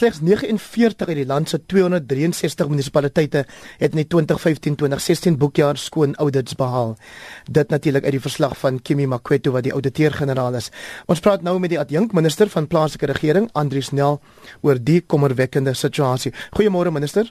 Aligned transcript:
slegs 0.00 0.20
49 0.24 1.08
uit 1.08 1.18
die 1.18 1.26
land 1.28 1.50
se 1.50 1.60
263 1.66 2.68
munisipaliteite 2.72 3.44
het 3.80 3.96
in 3.96 4.00
die 4.00 4.08
2015-2016 4.08 5.36
boekjaar 5.40 5.76
skoon 5.80 6.14
audits 6.22 6.56
behaal. 6.56 6.96
Dit 7.44 7.68
natuurlik 7.68 8.04
uit 8.04 8.16
die 8.16 8.22
verslag 8.24 8.56
van 8.58 8.80
Kimi 8.82 9.06
Makweto 9.06 9.52
wat 9.52 9.66
die 9.68 9.74
ouditeur-generaal 9.76 10.56
is. 10.60 10.70
Ons 11.06 11.20
praat 11.20 11.44
nou 11.44 11.58
met 11.60 11.74
die 11.74 11.80
adjunkminister 11.80 12.48
van 12.48 12.68
plaaslike 12.70 13.10
regering, 13.12 13.50
Andrius 13.52 13.92
Nel, 13.92 14.20
oor 14.64 14.80
die 14.80 15.00
kommerwekkende 15.00 15.74
situasie. 15.74 16.32
Goeiemôre 16.56 16.92
minister. 16.92 17.28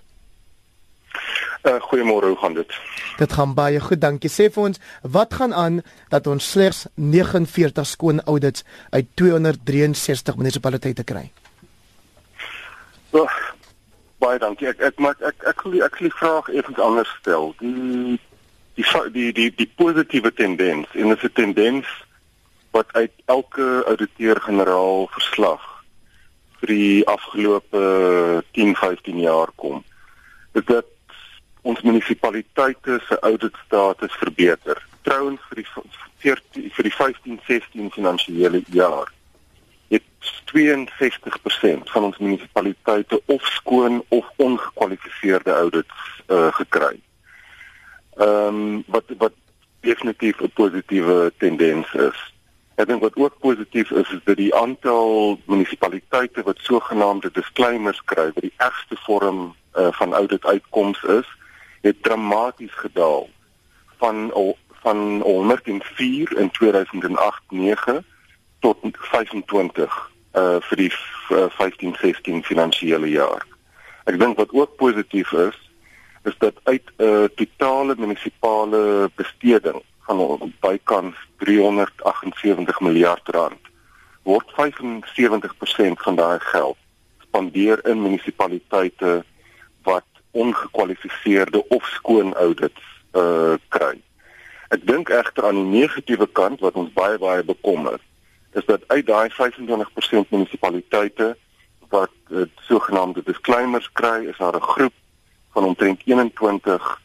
Uh, 1.68 1.76
Goeiemôre, 1.90 2.30
hoe 2.32 2.38
gaan 2.40 2.54
dit? 2.54 2.78
Dit 3.18 3.34
gaan 3.36 3.54
baie 3.58 3.82
goed, 3.84 4.00
dankie. 4.00 4.30
Sê 4.32 4.48
vir 4.54 4.70
ons, 4.70 4.80
wat 5.02 5.34
gaan 5.42 5.54
aan 5.54 5.82
dat 6.14 6.30
ons 6.30 6.54
slegs 6.54 6.86
49 6.96 7.90
skoon 7.90 8.24
audits 8.30 8.64
uit 8.96 9.10
263 9.20 10.40
munisipaliteite 10.40 11.04
kry? 11.04 11.28
Oh, 13.12 13.30
baie 14.18 14.38
dankie. 14.40 14.68
Ek 14.70 14.80
ek 14.80 15.00
maar 15.02 15.16
ek 15.26 15.46
ek 15.50 15.64
wil 15.66 15.82
ek 15.82 15.96
wil 15.98 16.10
die 16.10 16.18
vraag 16.18 16.50
effens 16.54 16.82
anders 16.84 17.10
stel. 17.20 17.56
Die 17.60 18.20
die 18.78 18.86
die 19.16 19.32
die 19.34 19.50
die 19.56 19.72
positiewe 19.82 20.32
tendens 20.34 20.88
en 20.94 21.10
dit 21.10 21.18
is 21.18 21.30
'n 21.30 21.34
tendens 21.34 21.88
wat 22.72 22.94
uit 22.94 23.12
elke 23.26 23.84
ouditeur-generaal 23.90 25.08
verslag 25.08 25.62
vir 26.60 26.68
die 26.68 27.08
afgelope 27.08 28.44
10, 28.52 28.76
15 28.76 29.20
jaar 29.20 29.50
kom. 29.56 29.84
Dit 30.52 30.68
dat 30.68 30.86
ons 31.62 31.82
munisipaliteite 31.82 33.02
se 33.08 33.20
auditstatus 33.20 34.14
verbeter. 34.22 34.78
Trouens 35.02 35.42
vir 35.50 35.64
die 35.64 35.70
14 36.18 36.72
vir 36.76 36.84
die 36.84 36.94
15, 36.94 37.40
16 37.48 37.92
finansiële 37.92 38.62
jaar 38.70 39.10
het 39.90 40.04
62% 40.56 41.90
van 41.94 42.04
ons 42.04 42.18
munisipaliteite 42.18 43.22
of 43.26 43.46
skoon 43.46 44.04
of 44.08 44.26
ongekwalifiseerde 44.36 45.52
audits 45.52 46.24
uh, 46.28 46.48
gekry. 46.54 47.00
Ehm 48.16 48.48
um, 48.48 48.84
wat 48.88 49.04
wat 49.18 49.34
definitief 49.80 50.42
'n 50.42 50.52
positiewe 50.54 51.34
tendens 51.38 51.94
is. 51.94 52.34
Ek 52.76 52.88
dink 52.88 53.02
wat 53.02 53.16
ook 53.16 53.40
positief 53.40 53.92
is 53.92 54.10
is 54.12 54.24
dat 54.24 54.36
die 54.36 54.56
aantal 54.56 55.40
munisipaliteite 55.46 56.44
wat 56.44 56.58
sogenaamde 56.62 57.30
disclaimers 57.32 58.02
kry, 58.04 58.32
wat 58.34 58.44
die 58.44 58.54
ergste 58.58 58.96
vorm 58.96 59.56
uh, 59.76 59.88
van 59.92 60.14
audit 60.14 60.46
uitkoms 60.46 61.04
is, 61.04 61.28
het 61.82 62.04
dramaties 62.04 62.74
gedaal 62.74 63.30
van 63.98 64.32
van 64.82 65.22
104 65.22 66.38
in 66.38 66.52
2008-9 66.52 68.06
tot 68.60 68.78
25 69.12 70.12
uh 70.34 70.60
vir 70.70 70.78
die 70.78 70.92
uh, 71.34 71.48
15-16 71.58 72.44
finansiële 72.46 73.10
jaar. 73.10 73.46
Ek 74.06 74.20
dink 74.20 74.38
wat 74.38 74.54
ook 74.54 74.78
positief 74.78 75.32
is 75.32 75.58
is 76.28 76.36
dat 76.38 76.56
uit 76.64 76.84
'n 76.98 77.04
uh, 77.04 77.26
totale 77.36 77.96
munisipale 77.98 79.10
besteding 79.16 79.82
van 80.06 80.54
bykans 80.60 81.16
378 81.38 82.80
miljard 82.80 83.28
rand 83.28 83.70
word 84.24 84.52
75% 84.58 86.04
van 86.06 86.16
daai 86.16 86.40
geld 86.40 86.78
spandeer 87.22 87.80
in 87.86 88.02
munisipaliteite 88.02 89.24
wat 89.84 90.06
ongekwalifiseerde 90.32 91.68
of 91.68 91.86
skoon 91.86 92.34
audits 92.34 92.82
uh 93.14 93.56
kry. 93.74 93.96
Ek 94.70 94.86
dink 94.86 95.10
egter 95.10 95.48
aan 95.50 95.58
die 95.58 95.82
negatiewe 95.82 96.28
kant 96.28 96.62
wat 96.62 96.78
ons 96.78 96.94
baie 96.94 97.18
baie 97.18 97.44
bekommer 97.44 97.98
is 98.54 98.66
dat 98.66 98.82
uit 98.88 99.06
daai 99.06 99.30
25% 99.30 100.30
munisipaliteite 100.30 101.38
wat 101.90 102.12
uh, 102.30 102.42
sogenaamde 102.56 103.22
disclaimers 103.26 103.92
kry, 103.92 104.26
is 104.26 104.38
daar 104.38 104.56
'n 104.56 104.62
groep 104.62 104.94
van 105.52 105.64
omtrent 105.64 106.02
21 106.06 107.02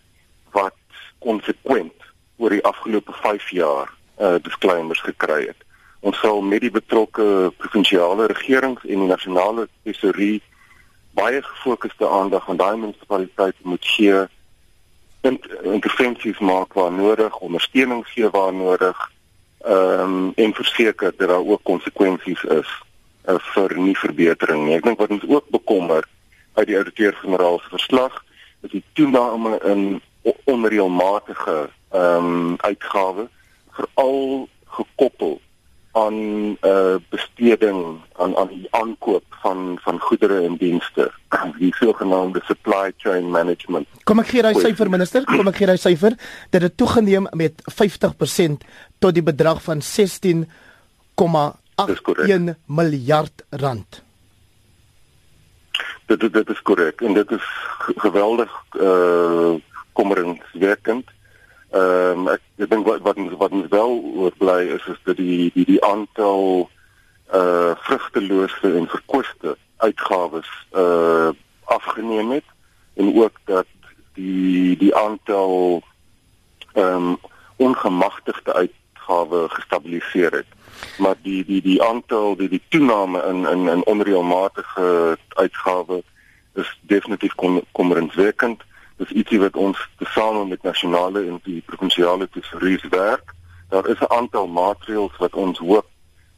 wat 0.50 0.74
konsekwent 1.18 1.92
oor 2.36 2.50
die 2.50 2.64
afgelope 2.64 3.12
5 3.12 3.50
jaar 3.50 3.92
uh 4.20 4.34
disclaimers 4.42 5.00
gekry 5.00 5.46
het. 5.46 5.56
Ons 6.00 6.18
sal 6.18 6.40
met 6.40 6.60
die 6.60 6.70
betrokke 6.70 7.52
provinsiale 7.56 8.26
regerings 8.26 8.84
en 8.84 8.98
die 8.98 9.08
nasionale 9.08 9.68
tesorie 9.82 10.42
baie 11.10 11.42
gefokusde 11.42 12.08
aandag 12.08 12.48
aan 12.48 12.56
daai 12.56 12.76
munisipaliteite 12.76 13.58
moet 13.62 13.86
gee 13.86 14.26
intervensies 15.62 16.38
maak 16.38 16.72
waar 16.72 16.92
nodig, 16.92 17.38
ondersteuning 17.38 18.06
gee 18.06 18.30
waar 18.30 18.54
nodig 18.54 19.12
ehm 19.64 20.00
um, 20.00 20.32
en 20.36 20.54
verseker 20.54 21.14
dat 21.16 21.28
daar 21.28 21.46
ook 21.46 21.62
konsekwensies 21.62 22.42
is 22.44 22.70
uh, 23.28 23.38
vir 23.54 23.76
nie 23.78 23.96
verbetering 23.96 24.66
nie. 24.66 24.76
Ek 24.76 24.84
dink 24.84 24.98
wat 24.98 25.10
ons 25.10 25.24
ook 25.28 25.48
bekommer 25.48 26.04
uit 26.54 26.66
die 26.66 26.76
ouditeur-generaal 26.76 27.58
se 27.62 27.72
verslag 27.72 28.24
is 28.60 28.70
die 28.70 28.84
toename 28.92 29.58
in 29.64 30.02
onreëlmatige 30.44 31.56
ehm 31.90 32.28
um, 32.28 32.54
uitgawes 32.60 33.32
veral 33.74 34.48
gekoppel 34.76 35.40
aan 35.94 36.16
eh 36.60 36.70
uh, 36.70 36.94
besteding 37.08 38.00
aan 38.12 38.36
aan 38.36 38.48
die 38.48 38.66
aankoop 38.70 39.24
van 39.42 39.78
van 39.82 40.00
goedere 40.00 40.40
en 40.42 40.56
dienste. 40.56 41.12
Die 41.58 41.74
sogenaamde 41.74 42.40
supply 42.44 42.92
chain 42.96 43.30
management. 43.30 43.86
Kom 44.04 44.18
ek 44.22 44.30
gee 44.32 44.42
daai 44.42 44.54
syfer 44.58 44.90
minister? 44.90 45.24
Kom 45.24 45.48
ek 45.50 45.60
gee 45.60 45.68
daai 45.70 45.78
syfer. 45.78 46.16
Dat 46.50 46.66
dit 46.66 46.76
toegeneem 46.76 47.26
met 47.30 47.62
50% 47.74 48.66
tot 49.04 49.12
die 49.12 49.24
bedrag 49.24 49.58
van 49.60 49.82
16,81 49.84 50.48
miljard 52.64 53.44
rand. 53.50 54.02
Dit 56.06 56.20
dit, 56.20 56.32
dit 56.32 56.48
is 56.48 56.62
korrek 56.62 57.00
en 57.04 57.12
dit 57.16 57.30
is 57.36 57.46
geweldig 58.00 58.50
eh 58.80 58.88
uh, 58.88 59.54
kommerenswekkend. 59.92 61.10
Ehm 61.70 62.18
um, 62.24 62.28
ek, 62.32 62.40
ek 62.64 62.70
dink 62.70 62.86
wat 62.88 63.00
wat 63.04 63.16
wat 63.42 63.52
ons 63.58 63.68
wel 63.70 63.92
oorbly 64.22 64.62
is 64.76 64.84
is 64.92 65.00
dat 65.04 65.16
die 65.20 65.50
die 65.54 65.66
die 65.68 65.84
aantal 65.84 66.70
uh 67.40 67.72
vrugtelose 67.84 68.68
en 68.80 68.88
verkoste 68.88 69.56
uitgawes 69.84 70.50
uh 70.72 71.28
afgeneem 71.76 72.30
het 72.38 72.48
en 72.94 73.12
ook 73.20 73.36
dat 73.44 73.68
die 74.16 74.76
die 74.80 74.96
aantal 74.96 75.82
ehm 76.72 77.12
um, 77.12 77.16
ongemagtigde 77.56 78.52
uitgawe 79.04 79.48
gestabiliseer 79.48 80.32
het. 80.32 80.46
Maar 80.98 81.14
die 81.22 81.44
die 81.44 81.62
die 81.62 81.82
aantal 81.82 82.36
die 82.36 82.48
die 82.48 82.62
toename 82.68 83.22
in 83.22 83.46
in 83.46 83.68
in 83.68 83.84
onreëlmatige 83.84 85.16
uitgawe 85.28 86.02
is 86.54 86.78
definitief. 86.80 87.34
Kom 87.34 87.62
dis 88.96 89.10
ietsie 89.10 89.40
wat 89.40 89.56
ons 89.56 89.88
tesame 89.98 90.44
met 90.46 90.62
nasionale 90.62 91.26
en 91.26 91.40
die 91.44 91.62
provinsiale 91.66 92.28
tesouries 92.30 92.84
werk. 92.90 93.34
Daar 93.68 93.88
is 93.88 94.00
'n 94.00 94.12
aantal 94.12 94.46
maatreëls 94.46 95.16
wat 95.18 95.34
ons 95.34 95.58
hoop 95.58 95.86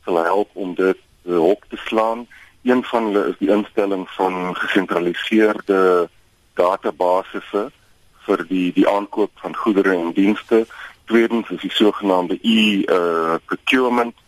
sal 0.05 0.25
help 0.25 0.49
om 0.53 0.75
dit 0.75 0.97
op 1.25 1.65
te 1.69 1.77
slaan. 1.77 2.27
Een 2.63 2.85
van 2.85 3.05
hulle 3.05 3.29
is 3.29 3.39
die 3.39 3.51
instelling 3.51 4.09
van 4.11 4.57
gesentraliseerde 4.57 6.09
databasisse 6.55 7.71
vir 8.27 8.47
die 8.49 8.73
die 8.73 8.89
aankoop 8.89 9.31
van 9.35 9.57
goedere 9.57 9.95
en 9.95 10.13
dienste. 10.13 10.67
Tweedens 11.07 11.51
is 11.51 11.61
die 11.61 11.73
sogenaamde 11.73 12.39
e-procurement. 12.43 14.15
Uh, 14.15 14.23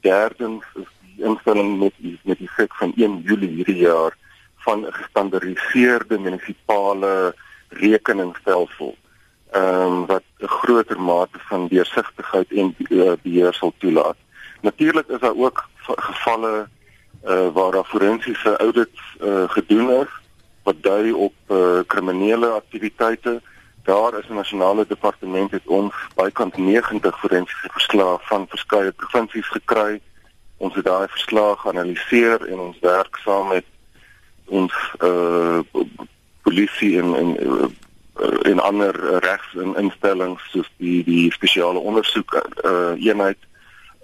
Derdens 0.00 0.64
is 0.74 0.86
die 1.00 1.24
instelling 1.24 1.78
met 1.78 1.94
met 2.22 2.38
die 2.38 2.48
feit 2.48 2.72
van 2.78 2.92
1 2.96 3.20
Julie 3.26 3.48
hierdie 3.48 3.82
jaar 3.82 4.16
van 4.56 4.86
'n 4.86 4.92
gestandaardiseerde 4.92 6.18
munisipale 6.18 7.34
rekeningsstelsel 7.68 8.96
ehm 9.50 9.92
um, 9.92 10.06
wat 10.06 10.22
'n 10.38 10.46
groter 10.46 11.00
mate 11.00 11.38
van 11.48 11.68
deursigtigheid 11.68 12.52
en 12.52 12.74
uh, 12.78 13.12
beheer 13.22 13.54
sal 13.54 13.72
toelaat. 13.78 14.16
Natuurlik 14.60 15.08
is 15.08 15.20
daar 15.20 15.36
ook 15.36 15.68
gevalle 15.96 16.68
uh, 17.24 17.48
waar 17.52 17.72
daar 17.72 17.84
forensiese 17.84 18.56
audits 18.56 19.00
uh, 19.22 19.48
gedoen 19.48 19.90
is 19.90 20.12
wat 20.62 20.82
dui 20.82 21.12
op 21.12 21.34
uh, 21.48 21.78
kriminele 21.86 22.46
aktiwiteite. 22.46 23.40
Daar 23.88 24.18
is 24.18 24.28
'n 24.28 24.34
nasionale 24.34 24.86
departement 24.86 25.50
het 25.50 25.66
ons 25.66 25.94
bykans 26.14 26.56
90 26.56 27.18
forensiese 27.18 27.68
verslae 27.72 28.18
van 28.20 28.46
verskeie 28.48 28.92
provinsies 28.92 29.48
gekry. 29.48 30.00
Ons 30.56 30.74
het 30.74 30.84
daai 30.84 31.08
verslae 31.08 31.56
geanaliseer 31.56 32.46
en 32.46 32.58
ons 32.58 32.78
werk 32.80 33.16
saam 33.16 33.48
met 33.48 33.64
ons 34.44 34.74
uh 34.98 35.58
polisie 36.42 36.98
en 36.98 37.14
en 37.14 37.38
eh, 37.38 38.50
en 38.50 38.58
ander 38.58 39.18
regsinstellings 39.18 40.50
soos 40.50 40.70
die 40.76 41.04
die 41.04 41.32
spesiale 41.32 41.78
ondersoek 41.78 42.34
uh, 42.64 43.06
eenheid 43.06 43.38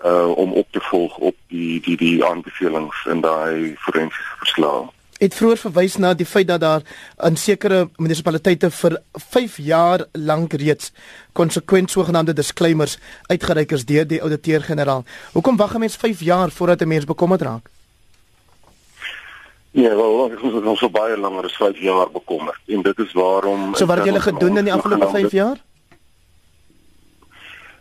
uh, 0.05 0.37
om 0.37 0.53
op 0.53 0.67
te 0.71 0.81
volg 0.81 1.17
op 1.17 1.37
die 1.47 1.81
die 1.81 1.97
die 1.97 2.25
aanbevelings 2.25 3.05
in 3.05 3.21
daai 3.21 3.75
forensiese 3.79 4.37
verslag. 4.39 4.85
Het 5.25 5.33
vroeër 5.33 5.57
verwys 5.57 5.95
na 5.97 6.11
die 6.13 6.27
feit 6.29 6.51
dat 6.51 6.61
daar 6.61 6.83
in 7.25 7.37
sekere 7.41 7.87
munisipaliteite 7.97 8.69
vir 8.71 8.99
5 9.13 9.55
jaar 9.65 10.03
lank 10.13 10.53
reeds 10.61 10.91
konsekwent 11.33 11.91
sogenaamde 11.91 12.35
disclaimers 12.37 12.99
uitgereik 13.33 13.73
is 13.73 13.87
deur 13.89 14.05
die 14.05 14.21
ouditeur-generaal. 14.21 15.05
Hoekom 15.33 15.57
wag 15.57 15.75
'n 15.75 15.81
mens 15.81 15.97
5 15.97 16.21
jaar 16.21 16.51
voordat 16.51 16.83
'n 16.83 16.89
mens 16.89 17.05
bekommerd 17.05 17.43
raak? 17.43 17.71
Nee, 19.71 19.89
wel, 19.89 20.13
ons 20.43 20.55
het 20.55 20.65
ons 20.65 20.79
so 20.79 20.91
baie 20.91 21.17
langer 21.17 21.45
as 21.45 21.57
5 21.57 21.81
jaar 21.81 22.11
bekommer 22.11 22.61
en 22.67 22.83
dit 22.83 22.99
is 22.99 23.13
waarom 23.13 23.75
So 23.75 23.87
wat 23.87 23.97
het 23.97 24.07
julle 24.07 24.21
gedoen 24.21 24.57
in 24.57 24.65
die 24.65 24.73
afgelope 24.73 25.09
5 25.09 25.33
jaar? 25.33 25.57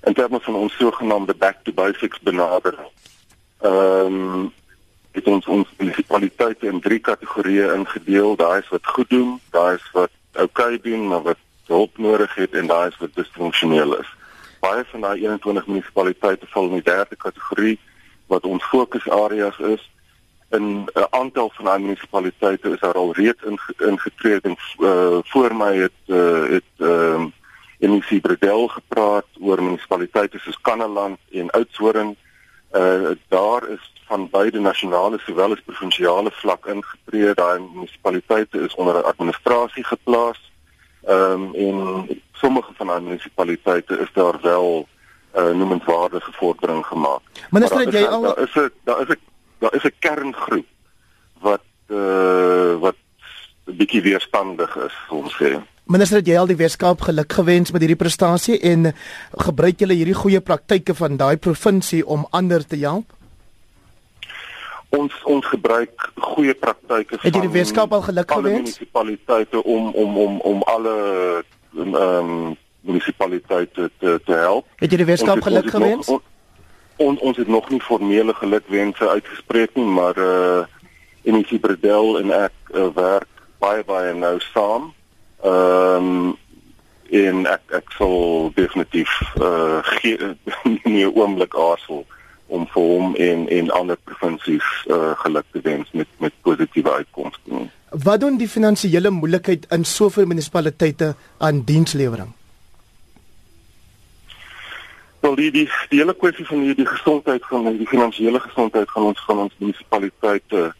In 0.04 0.13
terme 0.13 0.40
van 0.40 0.56
ons 0.56 0.78
sogenaamde 0.78 1.34
back 1.34 1.56
to 1.63 1.74
basics 1.74 2.19
benadering. 2.19 2.88
Ehm 3.60 4.06
um, 4.06 4.54
het 5.13 5.27
ons 5.30 5.45
ons 5.45 5.69
munisipaliteite 5.77 6.68
in 6.68 6.81
drie 6.81 7.00
kategorieë 7.00 7.74
ingedeel. 7.77 8.36
Daai 8.36 8.60
is 8.60 8.69
wat 8.74 8.94
goed 8.95 9.10
doen, 9.10 9.39
daai 9.54 9.75
is 9.75 9.88
wat 9.94 10.12
oukei 10.33 10.74
okay 10.75 10.81
doen, 10.81 11.07
maar 11.07 11.21
wat 11.21 11.42
hulp 11.68 11.98
nodig 11.98 12.36
het 12.36 12.54
en 12.54 12.68
daai 12.68 12.88
is 12.89 12.98
wat 12.98 13.15
disfunksioneel 13.15 13.98
is. 14.00 14.10
Baie 14.60 14.83
van 14.92 15.06
daai 15.06 15.18
21 15.21 15.68
munisipaliteite 15.68 16.50
val 16.50 16.69
in 16.71 16.80
die 16.80 16.88
derde 16.89 17.15
kategorie 17.15 17.77
wat 18.31 18.45
ons 18.45 18.63
fokusareas 18.71 19.60
is. 19.60 19.89
In 20.50 20.65
'n 20.65 20.89
uh, 20.95 21.06
aantal 21.10 21.51
van 21.54 21.66
daai 21.66 21.80
munisipaliteite 21.80 22.69
is 22.69 22.80
daar 22.80 23.00
al 23.04 23.13
reeds 23.13 23.44
ingetree 23.77 24.39
in 24.42 24.57
uh, 24.80 25.18
voor 25.24 25.56
my 25.56 25.75
het 25.75 26.00
uh, 26.06 26.50
het 26.50 26.71
ehm 26.77 27.30
uh, 27.80 28.09
die 28.09 28.21
Bredel 28.21 28.68
gepraat 28.68 29.25
oor 29.39 29.63
munisipaliteite 29.63 30.39
soos 30.39 30.62
Kannaland 30.62 31.19
en 31.31 31.50
Oudtshoorn. 31.50 32.16
Uh 32.74 33.12
daar 33.27 33.69
is 33.69 33.93
van 34.08 34.30
beide 34.32 34.60
nasionale 34.60 35.20
sowel 35.20 35.52
as 35.52 35.62
provinsiale 35.66 36.32
vlak 36.32 36.66
ingetree. 36.66 37.34
Daai 37.34 37.60
munisipaliteite 37.60 38.60
is 38.60 38.76
onder 38.76 39.04
administrasie 39.04 39.84
geplaas. 39.84 40.52
Ehm 41.04 41.54
um, 41.54 41.54
en 41.54 42.22
sommige 42.32 42.72
van 42.76 42.88
die 42.88 43.00
munisipaliteite 43.00 44.00
is 44.00 44.12
daar 44.14 44.40
wel 44.42 44.88
uh, 45.36 45.52
noemenswaardige 45.52 46.32
vordering 46.32 46.86
gemaak. 46.86 47.22
Minister, 47.50 47.80
het 47.80 47.94
jy 47.94 48.06
al 48.06 48.22
daar 48.22 48.40
is 48.40 48.56
'n 48.56 48.72
daar 48.84 49.02
is 49.02 49.08
'n 49.08 49.20
daar 49.60 49.74
is 49.74 49.84
'n 49.84 49.96
kerngroep 50.00 50.66
wat 51.40 51.66
uh 51.88 52.76
wat 52.80 52.96
'n 53.66 53.76
bietjie 53.76 54.02
weerstandig 54.02 54.76
is, 54.76 54.96
ons 55.10 55.34
sê. 55.44 55.62
Minister, 55.84 56.18
het 56.18 56.28
jy 56.28 56.38
al 56.38 56.48
die 56.48 56.56
Weskaap 56.56 57.02
geluk 57.02 57.34
gewens 57.34 57.72
met 57.72 57.82
hierdie 57.82 58.00
prestasie 58.00 58.60
en 58.60 58.94
gebruik 59.32 59.80
julle 59.80 59.94
hierdie 59.94 60.16
goeie 60.16 60.40
praktyke 60.42 60.96
van 60.96 61.18
daai 61.18 61.38
provinsie 61.38 62.06
om 62.08 62.28
ander 62.30 62.66
te 62.66 62.78
help? 62.80 63.12
Ons 64.98 65.13
ons 65.24 65.45
gebruik 65.45 66.12
goeie 66.16 66.54
praktyke 66.54 67.18
van 67.18 67.25
Het 67.25 67.38
jy 67.38 67.45
die 67.48 67.56
Weskaap 67.57 67.94
al 67.94 68.04
geluk 68.06 68.31
gewens? 68.31 68.60
Munisipaliteite 68.60 69.63
om 69.63 69.90
om 69.94 70.18
om 70.18 70.40
om 70.40 70.62
alle 70.75 70.98
ehm 71.78 71.95
um, 71.95 72.57
munisipaliteite 72.84 73.90
te 74.00 74.19
te 74.25 74.34
help. 74.34 74.68
Het 74.75 74.92
jy 74.92 74.98
die 75.01 75.10
Weskaap 75.10 75.42
geluk 75.42 75.69
gewens? 75.69 76.07
Ons, 76.07 76.22
ons 76.98 77.19
ons 77.19 77.38
het 77.38 77.48
nog 77.48 77.69
nie 77.69 77.81
formele 77.81 78.34
gelukwense 78.34 79.10
uitgespreek 79.10 79.75
nie, 79.80 79.90
maar 80.00 80.18
eh 80.18 80.30
uh, 80.30 80.66
Enisie 81.24 81.60
Bredel 81.60 82.19
en 82.19 82.31
ek 82.36 82.56
uh, 82.75 82.90
werk 82.95 83.30
baie 83.63 83.84
baie 83.84 84.13
nou 84.13 84.40
saam. 84.54 84.94
Ehm 85.44 86.10
um, 86.12 86.38
en 87.13 87.45
ek 87.45 87.78
ek 87.80 87.95
sal 87.98 88.51
definitief 88.56 89.13
eh 89.36 89.48
uh, 89.48 89.80
geen 89.98 90.38
nie 90.84 91.06
'n 91.06 91.16
oomblik 91.16 91.56
aarzel 91.56 92.06
om 92.54 92.68
vir 92.74 92.86
hom 92.92 93.16
en 93.28 93.48
en 93.58 93.72
ander 93.80 93.98
provinsies 94.10 94.68
uh, 94.86 95.14
geluk 95.24 95.46
te 95.52 95.62
wens 95.66 95.90
met 95.92 96.08
met 96.20 96.34
positiewe 96.46 96.92
uitkomste. 97.00 97.66
Wat 98.04 98.20
doen 98.20 98.38
die 98.38 98.50
finansiële 98.50 99.10
moeilikheid 99.10 99.66
in 99.78 99.86
soveel 99.86 100.26
munisipaliteite 100.30 101.14
aan 101.38 101.64
dienslewering? 101.66 102.32
Wel 105.26 105.36
die 105.36 105.52
die 105.52 105.68
die 105.90 106.00
hele 106.00 106.16
kwessie 106.16 106.46
van 106.46 106.64
die, 106.66 106.76
die 106.76 106.90
gesondheid 106.90 107.46
van 107.50 107.70
die 107.78 107.88
finansiële 107.88 108.40
gesondheid 108.40 108.92
van 108.92 109.10
ons 109.12 109.26
van 109.28 109.46
ons 109.46 109.54
munisipaliteite 109.58 110.74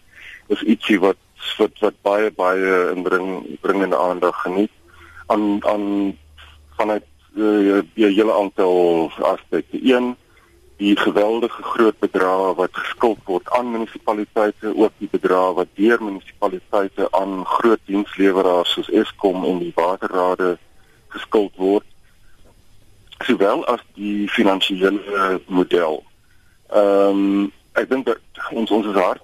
is 0.56 0.66
ietsie 0.75 1.00
wat 1.00 1.22
wat 1.58 1.80
wat 1.86 2.02
baie 2.02 2.31
baie 2.31 2.74
inbring 2.96 3.30
bringende 3.62 3.98
aandag 3.98 4.42
geniet 4.42 4.72
aan 5.28 5.66
aan 5.66 5.86
vanuit 6.78 7.06
uh, 7.36 7.80
die 7.94 8.06
hele 8.06 8.34
aantal 8.34 9.12
aspekte. 9.22 9.80
Een 9.81 10.16
die 10.83 10.95
geweldige 11.00 11.63
groot 11.63 12.00
bedrae 12.00 12.53
wat 12.59 12.75
geskuld 12.75 13.19
word 13.25 13.50
aan 13.56 13.71
munisipaliteite, 13.71 14.74
ook 14.75 14.91
die 15.00 15.07
bedrae 15.12 15.53
wat 15.56 15.69
deur 15.80 16.01
munisipaliteite 16.03 17.07
aan 17.12 17.45
groot 17.47 17.80
diensleweraars 17.88 18.74
soos 18.75 18.89
Eskom 19.01 19.45
en 19.47 19.62
die 19.63 19.71
waterrade 19.75 20.57
geskuld 21.15 21.56
word, 21.56 21.85
sowel 23.24 23.63
as 23.71 23.83
die 23.95 24.27
finansiële 24.30 25.39
model. 25.47 26.01
Ehm 26.74 27.21
um, 27.24 27.51
ek 27.74 27.88
dink 27.89 28.06
dat 28.06 28.50
ons 28.53 28.71
ons 28.71 28.86
is 28.86 28.97
hard 29.00 29.24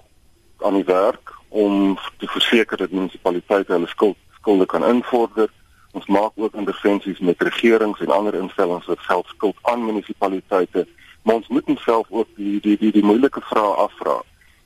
aan 0.66 0.74
die 0.74 0.88
werk 0.88 1.30
om 1.48 1.98
te 2.18 2.26
verseker 2.26 2.80
dat 2.80 2.90
munisipaliteite 2.90 3.76
hulle 3.76 3.90
skuld 3.92 4.16
skulde 4.40 4.66
kan 4.66 4.86
invorder. 4.86 5.52
Ons 5.92 6.08
maak 6.10 6.32
ook 6.34 6.56
intervensies 6.58 7.20
met 7.20 7.42
regerings 7.42 8.00
en 8.00 8.10
ander 8.16 8.34
instellings 8.34 8.88
wat 8.90 9.06
geld 9.06 9.30
skuld 9.36 9.62
aan 9.62 9.84
munisipaliteite 9.84 10.86
maar 11.22 11.34
ons 11.34 11.48
moet 11.48 11.64
onsself 11.64 12.06
ook 12.10 12.28
die 12.36 12.60
die 12.60 12.76
die 12.78 12.92
die 12.92 13.04
moeilike 13.04 13.40
vrae 13.40 13.74
afvra. 13.86 14.22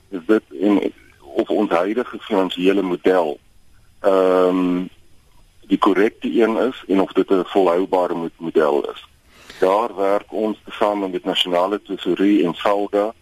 Is 0.08 0.20
dit 0.26 0.42
en 0.60 0.92
of 1.20 1.48
ons 1.48 1.70
huidige 1.70 2.18
finansiële 2.18 2.82
model 2.82 3.38
ehm 4.00 4.58
um, 4.58 4.88
die 5.66 5.78
korrekte 5.78 6.28
een 6.40 6.56
is 6.56 6.84
en 6.88 7.00
of 7.00 7.12
dit 7.12 7.30
'n 7.30 7.44
volhoubare 7.44 8.30
model 8.36 8.90
is. 8.90 9.06
Daar 9.60 9.94
werk 9.96 10.32
ons 10.32 10.58
tesame 10.64 11.08
met 11.08 11.24
nasionale 11.24 11.82
tesourier 11.82 12.44
en 12.44 12.54
SALGA 12.54 13.14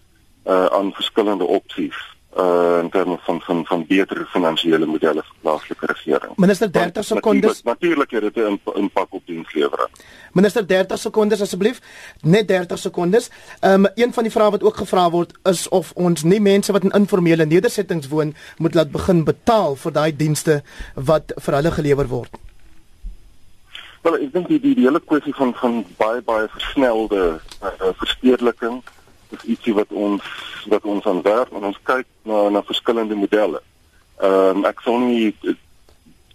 uh, 0.47 0.67
aan 0.67 0.93
verskillende 0.93 1.45
opsies 1.45 1.97
uh 2.37 2.79
in 2.83 2.91
terme 2.91 3.19
van 3.21 3.41
van 3.41 3.65
van 3.67 3.87
beter 3.87 4.27
finansiële 4.31 4.87
modelle 4.87 5.23
vir 5.23 5.35
plaaslike 5.41 5.87
regering. 5.87 6.33
Minister 6.37 6.73
30 6.73 7.05
sekondes. 7.05 7.63
Natuurlik 7.63 8.11
het 8.11 8.35
dit 8.35 8.37
'n 8.37 8.61
impak 8.75 9.07
op 9.11 9.23
dienslewering. 9.27 9.89
Minister 10.33 10.67
30 10.67 10.99
sekondes 10.99 11.41
asseblief. 11.41 11.81
Net 12.21 12.49
30 12.49 12.79
sekondes. 12.79 13.31
Um 13.61 13.87
een 13.95 14.13
van 14.13 14.23
die 14.23 14.33
vrae 14.33 14.51
wat 14.51 14.63
ook 14.63 14.77
gevra 14.77 15.11
word 15.11 15.33
is 15.43 15.69
of 15.69 15.93
ons 15.95 16.23
nie 16.23 16.41
mense 16.41 16.73
wat 16.73 16.83
in 16.83 16.91
informele 16.91 17.45
nedersettings 17.45 18.09
woon 18.09 18.35
moet 18.59 18.75
laat 18.75 18.91
begin 18.91 19.25
betaal 19.25 19.77
vir 19.77 19.93
daai 19.93 20.17
dienste 20.17 20.63
wat 20.95 21.33
vir 21.37 21.55
hulle 21.55 21.71
gelewer 21.71 22.09
word. 22.09 22.31
Wel, 24.03 24.17
ek 24.19 24.33
dink 24.33 24.49
die, 24.49 24.61
die 24.61 24.75
die 24.75 24.85
hele 24.85 25.01
kwessie 25.01 25.35
van 25.35 25.55
van 25.55 25.85
baie 25.97 26.23
baie 26.23 26.49
versnelde 26.49 27.41
uh, 27.63 27.93
verstedeliking 28.01 28.83
is 29.37 29.45
ietsie 29.55 29.75
wat 29.75 29.93
ons 29.93 30.23
wat 30.71 30.85
ons 30.85 31.07
aan 31.07 31.23
werk 31.23 31.51
en 31.53 31.65
ons 31.71 31.79
kyk 31.89 32.07
na 32.29 32.49
na 32.49 32.63
verskillende 32.63 33.19
modelle. 33.19 33.63
Ehm 34.23 34.63
um, 34.63 34.65
ek 34.69 34.81
sal 34.85 34.99
nie 35.03 35.35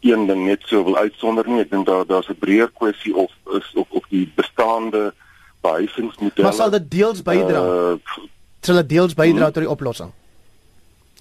een 0.01 0.25
ding 0.27 0.45
net 0.45 0.63
so 0.65 0.83
wil 0.83 0.97
uitsonder 0.97 1.47
nie. 1.47 1.61
Ek 1.61 1.71
dink 1.71 1.85
daar 1.85 2.05
daar's 2.05 2.29
'n 2.29 2.39
breër 2.39 2.71
kwessie 2.71 3.15
of 3.15 3.31
is 3.59 3.69
of 3.73 3.87
of 3.89 4.03
die 4.09 4.31
bestaande 4.35 5.13
behuisingsmodelle. 5.61 6.43
Maar 6.43 6.53
sal 6.53 6.69
dit 6.69 6.91
deels 6.91 7.21
bydra? 7.21 7.61
Uh, 7.61 8.23
sal 8.61 8.75
dit 8.75 8.89
deels 8.89 9.13
bydra 9.13 9.43
hmm? 9.43 9.53
tot 9.53 9.63
die 9.63 9.71
oplossing? 9.75 10.11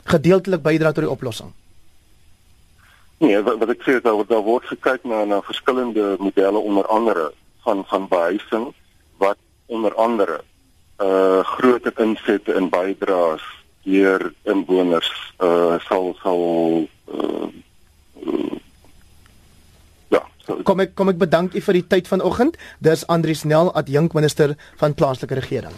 Gedeeltelik 0.05 0.63
bydra 0.63 0.93
tot 0.93 1.05
die 1.05 1.13
oplossing. 1.13 1.53
Nee, 3.19 3.43
wat, 3.43 3.57
wat 3.59 3.71
ek 3.73 3.83
sê 3.83 4.01
daar 4.05 4.19
word 4.19 4.29
daar 4.29 4.45
word 4.45 4.67
gekyk 4.69 5.05
na 5.09 5.25
na 5.25 5.41
verskillende 5.43 6.17
modelle 6.19 6.59
onder 6.59 6.87
andere 6.87 7.33
van 7.65 7.85
van 7.89 8.09
behuising 8.09 8.75
wat 9.17 9.39
onder 9.67 9.95
andere 9.95 10.43
uh 10.97 11.43
groter 11.57 11.93
insette 12.01 12.55
in 12.57 12.71
bydraes 12.73 13.45
deur 13.85 14.33
inwoners 14.45 15.11
uh 15.39 15.77
sal 15.89 16.15
sal 16.23 16.41
uh, 17.13 17.49
ja 20.09 20.23
so. 20.47 20.63
kom 20.63 20.81
ek 20.81 20.95
kom 20.95 21.13
ek 21.13 21.21
bedank 21.21 21.55
u 21.55 21.61
vir 21.69 21.81
die 21.81 21.87
tyd 21.95 22.09
vanoggend 22.09 22.57
dis 22.81 23.05
Andrius 23.13 23.45
Nel 23.45 23.73
adjunkminister 23.75 24.57
van 24.81 24.95
plaaslike 24.95 25.39
regering 25.39 25.77